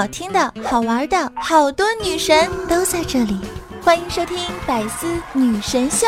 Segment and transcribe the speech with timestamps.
[0.00, 3.38] 好听的、好玩的，好多女神都在这里，
[3.84, 6.06] 欢迎收听《百思女神秀》。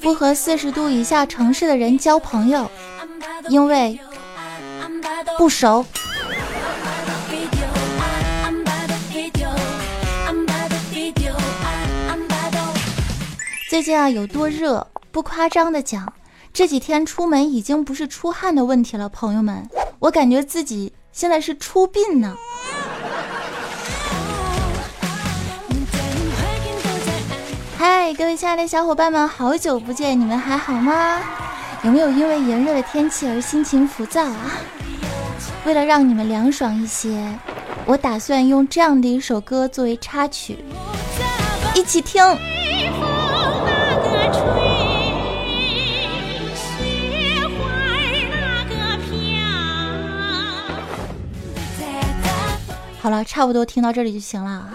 [0.00, 2.70] 不和四十度以下城市的人交朋友，
[3.48, 3.98] 因为
[5.36, 5.84] 不熟。
[13.68, 14.86] 最近啊，有多热？
[15.10, 16.12] 不夸张的讲，
[16.54, 22.36] 这几天出门已经不是出汗的问题了，朋友们，我感觉自己现在是出殡呢。
[27.76, 31.20] 嗨，各位亲爱的小伙伴们，好久不见，你们还好吗？
[31.82, 34.52] 有没有因为炎热的天气而心情浮躁啊？
[35.64, 37.36] 为了让你们凉爽一些，
[37.84, 40.64] 我打算用这样的一首歌作为插曲，
[41.74, 42.22] 一起听。
[53.04, 54.66] 好了，差不多听到这里就行了。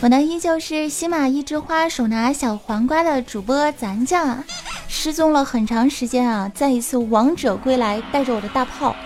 [0.00, 4.42] 我呢，依旧是喜马一枝花，手拿小黄瓜的主播咱酱，
[4.88, 8.96] 失踪了很长时间啊，再一次王者归来，带着我的大炮，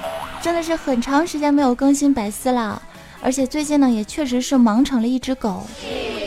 [0.40, 2.80] 真的是很长时间没有更新百思了，
[3.20, 5.66] 而且最近呢，也确实是忙成了一只狗。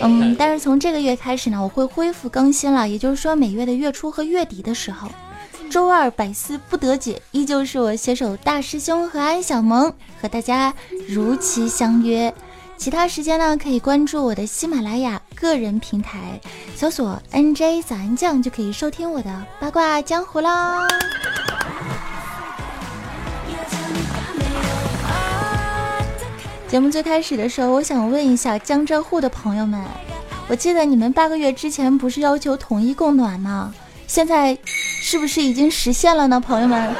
[0.03, 5.09] 嗯，但是从这个月开始呢，我会恢复更新了，也就是说每月的月初和月底的时候。
[5.69, 10.73] 周二百思不得解，依旧是我携手大师兄和安小萌和大家
[11.07, 12.33] 如期相约。
[12.77, 16.39] 其他时间呢，可以关注我的喜马拉雅个人平台，
[16.75, 20.87] 搜索 NJ 早安酱就可以收听我的八卦江湖啦。
[26.67, 29.83] 节目最开始的时候，我想问一下江浙沪的朋友们，
[30.47, 33.73] 我记得你们八个月之前不是要求统一供暖吗？
[34.07, 34.57] 现在。
[34.99, 36.93] 是不是已经实现了呢，朋友们？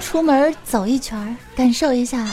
[0.00, 2.26] 出门走一圈，感受一下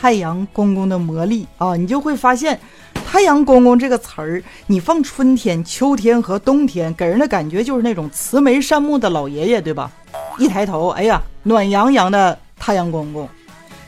[0.00, 1.76] 太阳公公的魔力啊！
[1.76, 2.58] 你就会发现，
[3.04, 9.90] 太阳公公这个词儿，你放春天、秋天和冬天，给人的感觉就是那种慈眉善目的老爷爷，对吧？
[10.38, 13.28] 一抬头，哎呀，暖洋洋的太阳公公。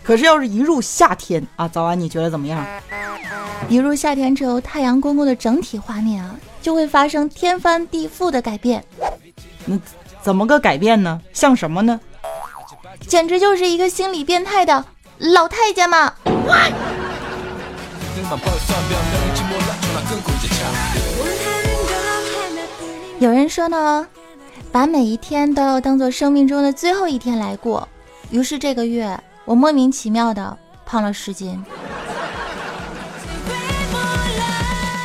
[0.02, 2.62] 可是要是一入夏天啊，早安，你觉得怎么样？
[3.70, 8.82] 一入夏天之后，太阳公公的整体画面啊，就会发生天翻地覆的改变。
[9.66, 9.78] 那
[10.22, 11.20] 怎么个改变呢？
[11.34, 12.00] 像什么呢？
[13.06, 14.82] 简直就是一个心理变态的
[15.18, 16.14] 老太监嘛！
[23.18, 24.06] 有人说呢，
[24.72, 27.86] 把每一天都要当做生命中的最后一天来过。
[28.30, 31.62] 于是这个月，我莫名其妙的胖了十斤。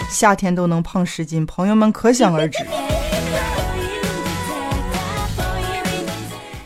[0.09, 2.66] 夏天都能胖十斤，朋友们可想而知。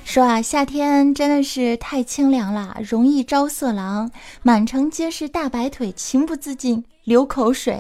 [0.06, 4.10] 说啊，夏天真的是太清凉了，容易招色狼，
[4.44, 7.80] 满城皆是大白腿，情不自禁流口水。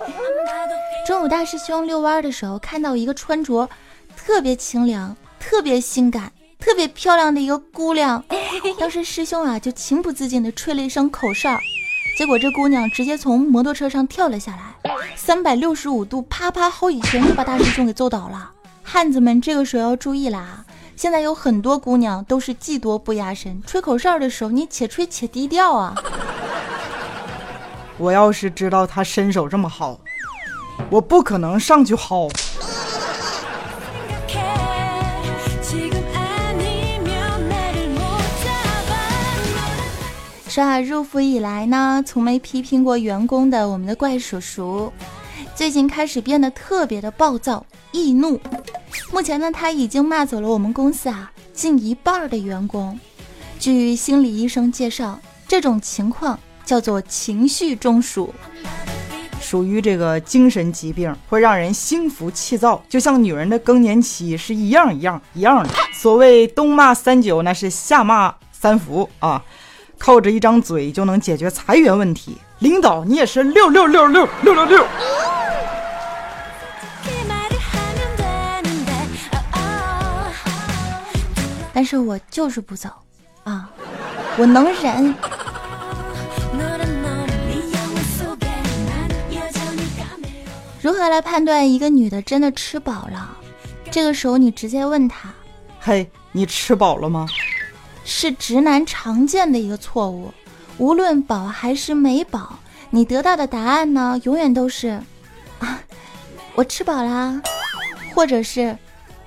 [1.05, 3.69] 中午大师兄遛弯的时候，看到一个穿着
[4.15, 8.23] 特别清凉、特别性感、特别漂亮的一个姑娘，
[8.79, 11.55] 当时师兄啊就情不自禁的吹了一声口哨，
[12.15, 14.75] 结果这姑娘直接从摩托车上跳了下来，
[15.15, 18.51] 三百六十五度啪啪好几拳就把大师兄给揍倒了。
[18.83, 20.63] 汉子们这个时候要注意啦！
[20.95, 25.95] 现在有很多姑娘都是技多不压身，吹口哨的时候你且吹且低调啊！
[27.97, 29.99] 我要是知道他身手这么好，
[30.91, 32.31] 我不可能上去薅。
[40.53, 44.93] 说啊，入伏以来呢，从没批评过员工的我们的怪叔叔，
[45.55, 48.39] 最近开始变得特别的暴躁易怒。
[49.11, 52.99] 目前呢，他已经骂走了我们公司啊近一半的员工。
[53.57, 58.31] 据心理医生介绍，这种情况叫做情绪中暑，
[59.41, 65.73] 属于这个精神疾病，会让人心浮气躁，就像女人的更年期是一样一样一样的。
[65.91, 69.43] 所谓冬骂三九，那是夏骂三伏啊，
[69.97, 72.37] 靠着一张嘴就能解决裁员问题。
[72.59, 74.85] 领导，你也是六六六六六六六。
[81.73, 82.89] 但是我就是不走
[83.43, 83.69] 啊，
[84.37, 85.15] 我能忍。
[90.81, 93.37] 如何来判断一个女的真的吃饱了？
[93.89, 95.33] 这个时候你直接问她
[95.79, 97.25] ：“嘿，你吃饱了吗？”
[98.03, 100.33] 是直男常见的一个错误。
[100.77, 102.59] 无论饱还是没饱，
[102.89, 104.99] 你得到的答案呢，永远都是
[105.59, 105.79] ：“啊，
[106.55, 107.41] 我吃饱啦。”
[108.15, 108.77] 或者是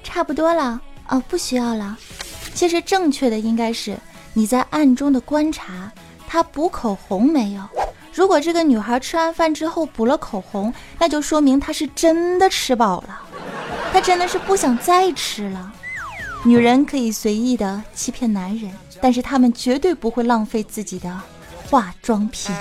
[0.04, 1.96] 差不多了哦，不需要了。
[2.54, 3.96] 其实正确的应该是
[4.32, 5.90] 你在暗中的观察
[6.28, 7.62] 她补口红没有。
[8.12, 13.20] 如果这个女孩吃完饭之后补了口红，那就说明她是真的吃饱了，
[13.92, 15.72] 她真的是不想再吃了。
[16.46, 18.70] 女人可以随意的欺骗男人，
[19.00, 21.20] 但是她们绝对不会浪费自己的
[21.68, 22.54] 化妆品。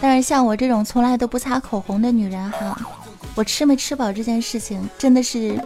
[0.00, 2.80] 但是像我这种从来都不擦口红的女人哈，
[3.34, 5.60] 我吃没吃饱这件事情真的是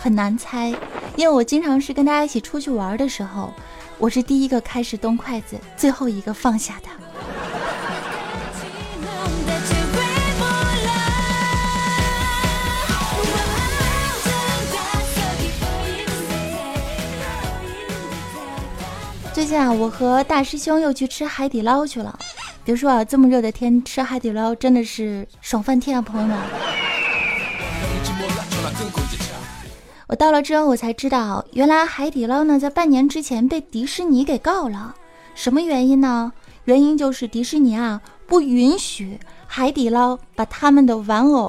[0.00, 0.68] 很难猜，
[1.16, 3.52] 因为我经常是跟大家一起出去玩的时候，
[3.98, 7.03] 我是第一个开始动筷子，最后一个放下的。
[19.44, 22.18] 最近啊，我和大师兄又去吃海底捞去了。
[22.64, 26.34] 别说啊，这么热的天吃海底捞真的是爽翻天啊，朋友们！
[30.06, 34.94] 我到了之后，我才知道，原来海底捞呢，在半年之前被迪士尼给告了。
[35.34, 36.32] 什么原因呢？
[36.64, 41.46] 原因就是迪士尼啊，不允许海底捞把他们的玩偶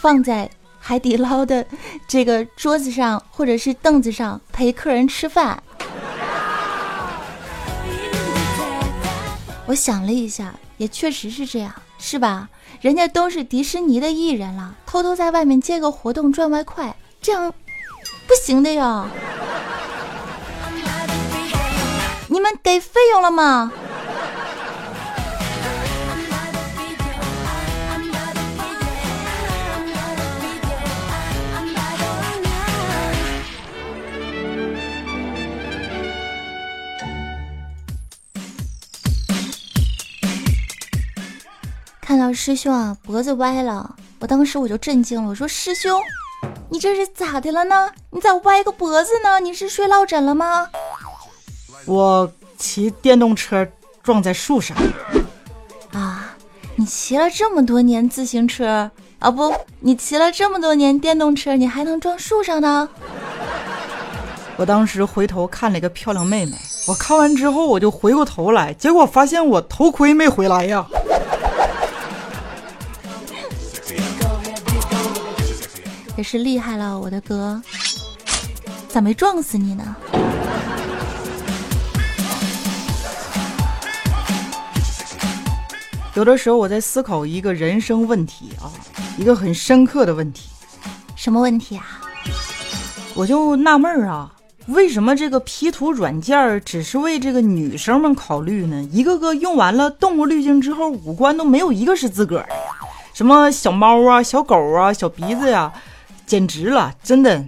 [0.00, 0.50] 放在
[0.80, 1.64] 海底捞的
[2.08, 5.62] 这个桌子上或者是凳子上陪客人吃饭。
[9.66, 12.48] 我想了一下，也确实是这样，是吧？
[12.80, 17.52] 人家都是迪士尼的艺人了，偷偷在外面接个活动赚外快，这样
[18.28, 19.08] 不行的呀！
[22.28, 23.72] 你们给费用了吗？
[42.06, 45.28] 看到师兄啊脖子歪了，我当时我就震惊了。
[45.28, 46.00] 我说：“师兄，
[46.70, 47.90] 你这是咋的了呢？
[48.10, 49.40] 你咋歪个脖子呢？
[49.40, 50.68] 你是睡落枕了吗？”
[51.84, 53.66] 我骑电动车
[54.04, 54.76] 撞在树上。
[55.90, 56.36] 啊，
[56.76, 58.88] 你骑了这么多年自行车
[59.18, 62.88] 啊不，你骑了这么多年电动车，你还能撞树上呢？
[64.56, 66.52] 我当时回头看了一个漂亮妹妹，
[66.86, 70.86] 我看完之后我就回过头来，结果发现我头盔没回来呀。
[76.16, 77.60] 也是厉害了，我的哥，
[78.88, 79.94] 咋没撞死你呢？
[86.14, 88.72] 有的时候我在思考一个人生问题啊，
[89.18, 90.48] 一个很深刻的问题。
[91.14, 92.00] 什么问题啊？
[93.14, 94.32] 我就纳闷儿啊，
[94.68, 98.82] 为什么这个 P 图软件只是为这个女生们考虑呢？
[98.90, 102.54] 一个个用完了动物滤镜之后，五官都没有一个是自个儿的，
[103.12, 105.70] 什么小猫啊、小狗啊、小鼻子呀。
[106.26, 107.44] 简直了，真的，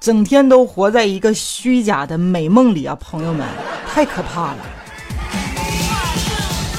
[0.00, 2.96] 整天都活在一个虚假的美梦里啊！
[2.98, 3.46] 朋友们，
[3.86, 4.58] 太可怕了。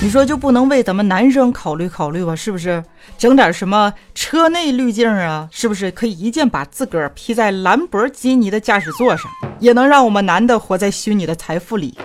[0.02, 2.36] 你说就不能为咱们男生考虑考虑吧？
[2.36, 2.84] 是不是？
[3.20, 5.48] 整点什么车内滤镜啊？
[5.52, 9.30] 是不是可以一键把自个儿 P 在兰博基尼的驾驶座上，
[9.60, 11.96] 也能让我们男的活在虚拟的财富里？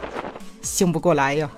[0.61, 1.49] 醒不过来呀！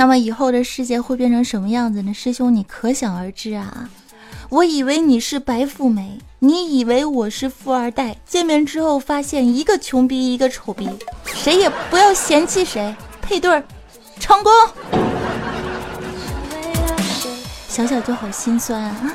[0.00, 2.14] 那么以后的世界会变成什么样子呢？
[2.14, 3.90] 师兄，你可想而知啊！
[4.48, 10.88] 我以为你是白富美，你以为我是富二代，见面之后发现一个穷逼一个丑逼，
[11.26, 13.62] 谁也不要嫌弃谁，配对儿
[14.18, 14.50] 成功。
[17.68, 19.14] 想想就好心酸啊！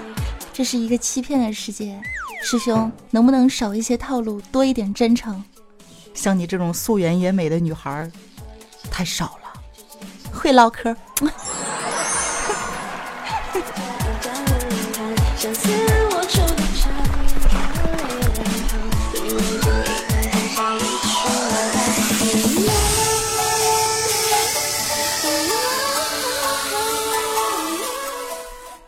[0.53, 1.99] 这是一个欺骗的世界，
[2.43, 5.43] 师兄能不能少一些套路，多一点真诚？
[6.13, 8.07] 像你这种素颜也美的女孩，
[8.91, 9.44] 太少了。
[10.45, 10.95] 会唠嗑。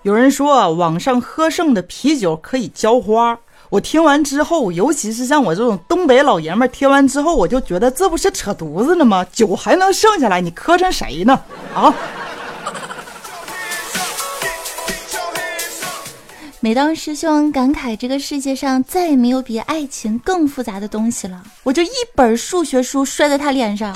[0.03, 3.39] 有人说，网上喝剩的啤酒可以浇花。
[3.69, 9.25] 我听完之后，尤其是像我这种东北老爷们儿，听完之后我就觉得这不是扯犊子呢吗？
[9.31, 11.39] 酒还能剩下来，你磕碜谁呢？
[11.75, 11.93] 啊！
[16.59, 23.95] 每当师兄感慨这个世界上再也没有比爱情更复杂的东西了，我就一本数学书摔在他脸上。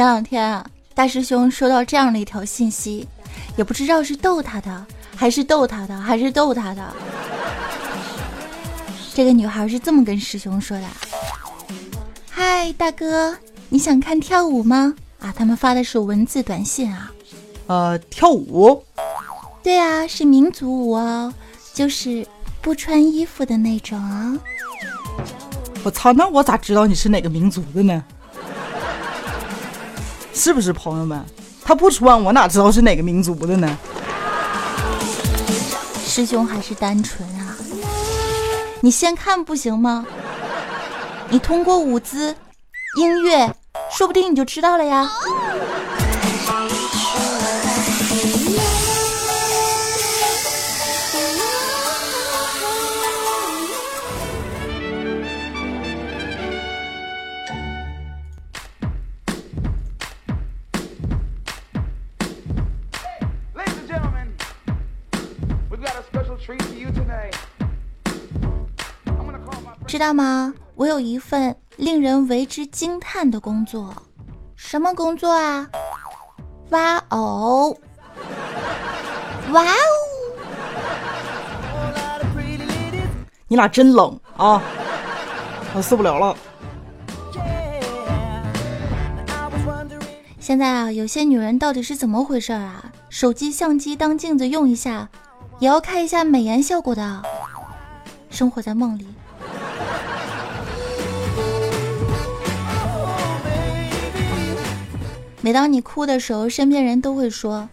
[0.00, 0.64] 前两天啊，
[0.94, 3.06] 大师兄收到这样的一条信息，
[3.58, 6.82] 也不知道是逗他的，还是逗他的，还是逗他的。
[9.12, 10.86] 这个女孩是这么跟师兄说的
[12.32, 13.36] ：“嗨，大哥，
[13.68, 17.12] 你想看跳舞吗？”啊，他们发的是文字短信啊。
[17.66, 18.82] 呃，跳舞？
[19.62, 21.30] 对啊，是民族舞哦，
[21.74, 22.26] 就是
[22.62, 24.34] 不穿衣服的那种啊。
[25.84, 28.02] 我操，那我咋知道你是哪个民族的呢？
[30.40, 31.22] 是不是朋友们？
[31.62, 33.78] 他不穿，我哪知道是哪个民族的呢？
[36.02, 37.54] 师兄还是单纯啊！
[38.80, 40.06] 你先看不行吗？
[41.28, 42.34] 你通过舞姿、
[42.96, 43.54] 音乐，
[43.90, 45.06] 说不定你就知道了呀。
[70.00, 70.54] 道吗？
[70.76, 73.94] 我有一份令人为之惊叹的工作，
[74.56, 75.68] 什么工作啊？
[76.70, 77.78] 挖偶！
[79.52, 79.76] 哇哦！
[83.46, 84.62] 你俩真冷啊！
[85.74, 86.34] 我受不了了。
[90.38, 92.90] 现在啊，有些女人到底是怎么回事啊？
[93.10, 95.08] 手机相机当镜子用一下，
[95.58, 97.22] 也要看一下美颜效果的。
[98.30, 99.06] 生活在梦里。
[105.42, 107.68] 每当你哭的时候，身边人都会说：“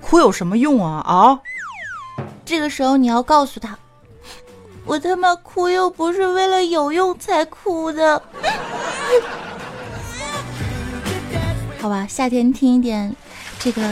[0.00, 1.40] 哭有什么用啊？”啊！
[2.44, 3.76] 这个时候你要告诉他
[4.86, 8.22] ：“我他妈哭又不是为了有用才哭的。
[11.80, 13.14] ”好吧，夏天听一点
[13.58, 13.82] 这个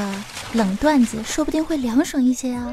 [0.53, 2.73] 冷段子，说不定会凉爽一些啊。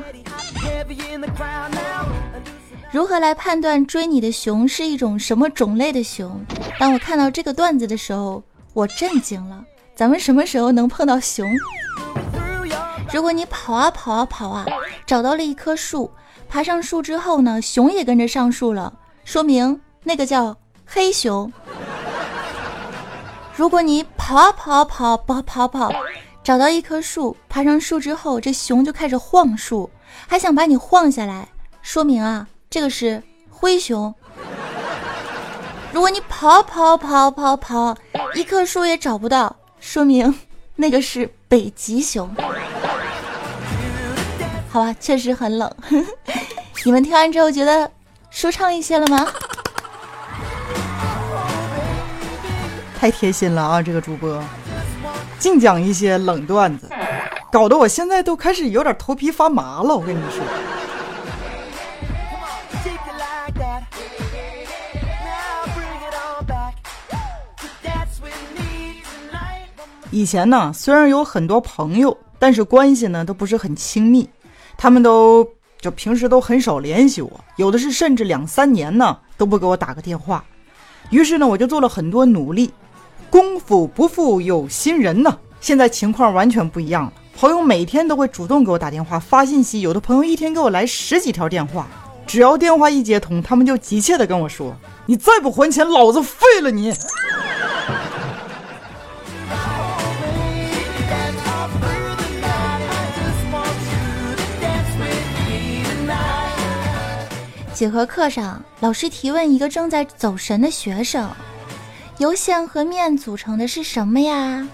[2.92, 6.46] 如何来判断追你的熊是一种什么种类的熊？
[6.80, 8.44] 当我看到这个段子的时候，
[8.74, 9.66] 我震惊了。
[9.96, 11.48] 咱们什么时候能碰到熊？
[13.14, 14.66] 如果你跑啊跑啊跑啊，
[15.06, 16.12] 找到了一棵树，
[16.50, 18.92] 爬上树之后呢，熊也跟着上树了，
[19.24, 21.52] 说明那个叫黑熊。
[23.56, 25.92] 如果你跑啊跑啊跑跑跑跑，
[26.44, 29.88] 找到一棵树，爬上树之后，这熊就开始晃树，
[30.28, 31.48] 还想把你晃下来，
[31.84, 34.14] 说明啊，这个是灰熊。
[35.92, 37.96] 如果你跑跑跑跑跑，
[38.34, 39.56] 一棵树也找不到。
[39.84, 40.34] 说明
[40.78, 42.34] 那个是北极熊，
[44.72, 45.70] 好吧，确实很冷。
[46.86, 47.90] 你们听完之后觉得
[48.32, 49.28] 舒畅一些了吗？
[52.98, 54.42] 太贴心了啊，这个主播
[55.38, 56.90] 净讲一些冷段子，
[57.52, 59.94] 搞得我现在都开始有点头皮发麻了。
[59.96, 60.42] 我跟你说。
[70.14, 74.30] 以前呢，虽然有很多朋友，但是关系呢都不是很亲密，
[74.78, 75.44] 他们都
[75.82, 80.46] 就平时都很少联系我，有的是甚至两三年呢都不给我打个电话。
[81.10, 82.72] 于是呢，我就做了很多努力。
[83.32, 87.14] 功夫不负有心人呢，现在情况完全不一样了。
[87.36, 91.88] 朋友每天都会主动给我打电话、发信息，有的朋友一天给我来十几条电话，
[92.28, 94.76] 只要电话一接通，他们就急切的跟我说
[95.08, 96.94] ：“你再不还钱，老子废了你！”
[107.84, 111.30] 几何课上，老师提问一个正在走神的学生
[112.18, 114.66] ：“由线和面组成的是什么呀？”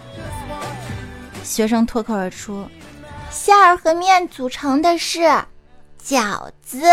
[1.43, 2.67] 学生脱口而出
[3.31, 5.21] ：“馅儿和面组成的是
[6.05, 6.83] 饺子。”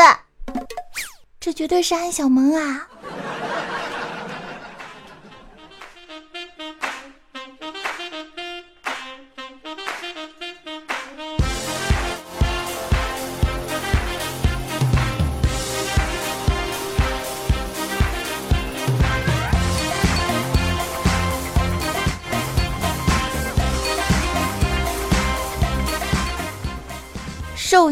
[1.39, 2.89] 这绝对是安小萌啊！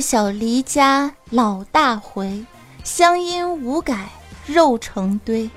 [0.05, 2.45] 小离家老大回，
[2.85, 4.11] 乡音无改
[4.45, 5.49] 肉成堆。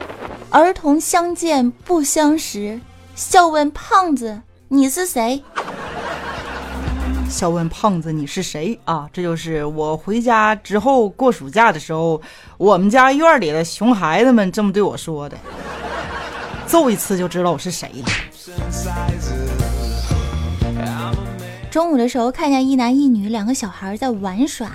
[0.49, 2.79] 儿童相见不相识，
[3.13, 5.43] 笑问胖子你是谁？
[7.29, 9.09] 笑问胖子你是谁啊？
[9.11, 12.21] 这就是我回家之后过暑假的时候，
[12.57, 15.37] 我们家院里的熊孩子们这么对我说的。
[16.65, 18.07] 揍一次就知道我是谁了。
[21.69, 24.71] 中午的时候看见一男一女两个小孩在玩耍，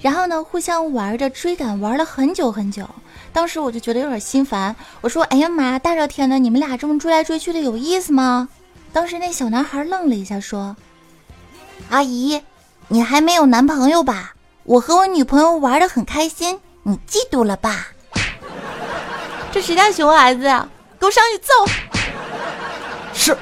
[0.00, 2.88] 然后呢互相玩着追赶，玩了很久很久。
[3.32, 8.48] 当时我就觉得有点心烦，我说：“哎呀妈呀，大热天的，你们俩这么追来追去的有意思吗？”
[8.92, 10.74] 当时那小男孩愣了一下，说
[11.90, 12.42] ：“阿姨，
[12.88, 14.34] 你还没有男朋友吧？
[14.64, 17.88] 我和我女朋友玩的很开心，你嫉妒了吧？”
[19.52, 20.68] 这谁家熊孩子呀？
[20.98, 21.52] 给我上去揍！
[23.14, 23.36] 是。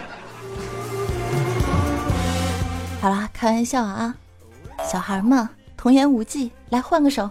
[3.06, 4.12] 好了，开玩笑啊，
[4.90, 7.30] 小孩嘛，童言无忌，来换个手。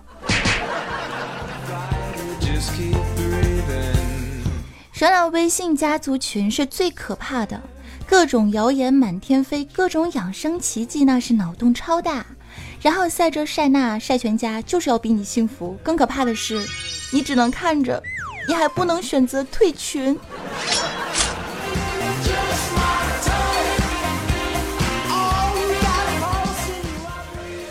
[4.93, 7.61] 说到微信家族群是最可怕的，
[8.07, 12.25] 各种谣言满天飞，各种养生奇迹，那是脑洞超大。
[12.81, 15.77] 然后晒这晒那晒全家，就是要比你幸福。
[15.83, 16.65] 更可怕的是，
[17.11, 18.01] 你只能看着，
[18.47, 20.17] 你还不能选择退群。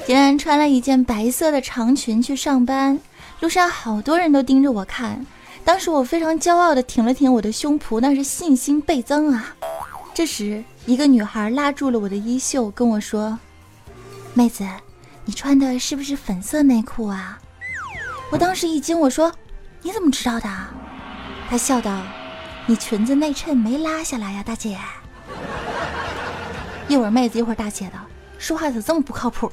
[0.07, 3.01] 今天穿了一件白色的长裙去上班，
[3.41, 5.25] 路上好多人都盯着我看。
[5.65, 9.57] 当时我非常骄傲地挺了挺我的胸脯，那是信心倍增啊！
[10.13, 13.39] 这时，一个女孩拉住了我的衣袖，跟我说
[14.35, 14.63] ：“妹子，
[15.25, 17.39] 你穿的是不是粉色内裤啊？”
[18.31, 19.33] 我当时一惊，我说
[19.81, 20.49] ：“你怎么知道的？”
[21.49, 22.03] 她笑道
[22.69, 24.77] ：“你裙子内衬没拉下来呀，大姐。”
[26.89, 27.99] 一会儿妹子，一会儿大姐的，
[28.45, 29.51] 说话咋这么不靠谱？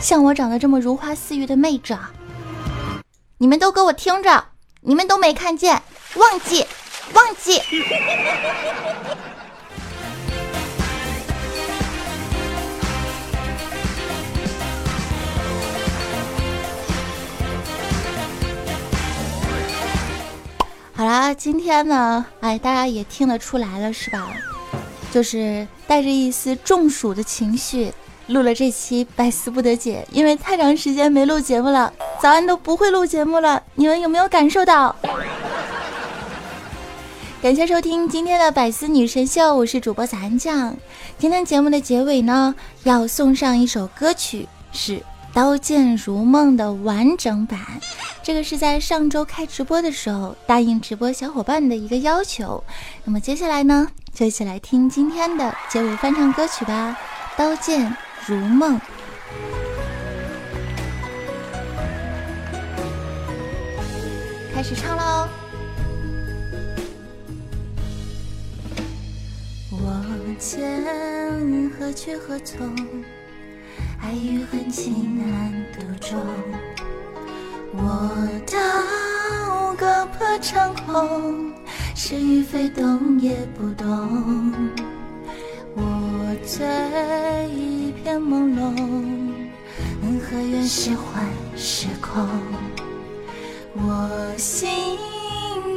[0.00, 1.94] 像我长得这么如花似玉的妹子。
[3.36, 4.42] 你们都给我听着，
[4.80, 5.82] 你们都没看见，
[6.14, 6.64] 忘记，
[7.12, 7.60] 忘记。
[20.94, 24.26] 好啦，今天呢，哎，大家也听得出来了是吧？
[25.16, 27.90] 就是带着一丝中暑的情绪。
[28.26, 31.90] 录了这期百思不得解，因为太长时间没录节目了，
[32.20, 33.62] 早安都不会录节目了。
[33.76, 34.94] 你们有没有感受到？
[37.40, 40.76] 感谢收听今天的百思女神秀，我是主播咱酱。
[41.16, 44.98] 今天节目的结尾呢，要送上一首歌曲，是
[45.32, 47.58] 《刀剑如梦》的完整版。
[48.22, 52.62] 这个是在上周开直播的时候答应直播小伙伴的一个要求。
[53.04, 56.96] 那么接下来呢，就一起来听今天的结尾翻唱歌曲吧，
[57.38, 57.86] 《刀剑》。
[58.24, 58.80] 如梦，
[64.54, 65.28] 开始唱喽。
[69.70, 70.02] 我
[70.38, 70.82] 剑
[71.78, 72.74] 何去何从？
[74.00, 76.18] 爱与恨情难独钟。
[77.74, 81.52] 我刀割破长空，
[81.98, 84.52] 是与非动也不动。
[85.74, 86.66] 我醉。
[87.48, 88.60] 一片朦胧，
[90.02, 91.24] 恩和怨是幻
[91.56, 92.28] 是空？
[93.72, 94.68] 我心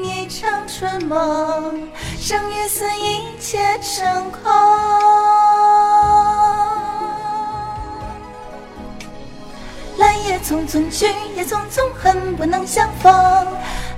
[0.03, 4.51] 一场春梦，生与死一切成空。
[9.97, 11.05] 来也匆匆，去
[11.37, 13.47] 也匆匆，恨不能相逢。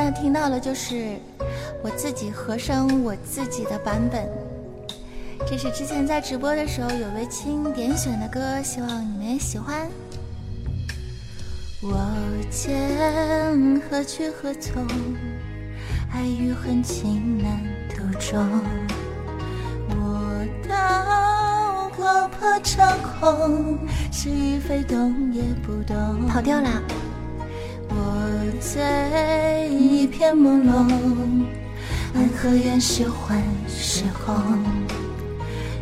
[0.00, 1.16] 现在听到的就是。
[1.82, 4.28] 我自己和声我自己的版本，
[5.44, 9.88] 这是之前在直播的时候有位亲点选的歌，希望你们也喜欢。
[11.80, 11.98] 我
[12.48, 14.86] 剑何去何从？
[16.12, 18.40] 爱与恨情难独钟。
[19.88, 23.78] 我刀划破长空，
[24.12, 26.26] 是与非动也不动。
[26.28, 26.82] 跑调了。
[28.00, 28.04] 我
[28.60, 30.70] 醉一片朦胧。
[32.14, 34.34] 安何愿是幻是空？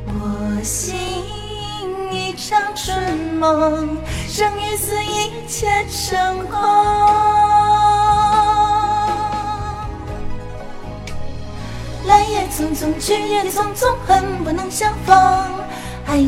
[0.06, 0.96] 我心
[2.10, 2.96] 一场春
[3.38, 6.58] 梦，生与死一切成空。
[12.06, 15.65] 来也匆匆，去也匆匆，恨不能相逢。